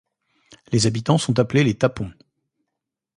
[0.71, 2.11] Les habitants sont appelés les tapons.